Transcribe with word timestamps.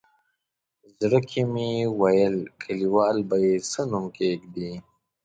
زړه 0.99 1.19
کې 1.29 1.41
مې 1.51 1.71
ویل 1.99 2.35
کلیوال 2.61 3.17
به 3.29 3.35
یې 3.45 3.55
څه 3.69 3.81
نوم 3.91 4.05
کېږدي. 4.17 4.71